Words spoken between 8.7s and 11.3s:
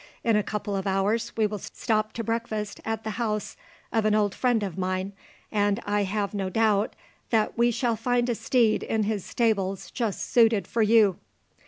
in his stables just suited for you."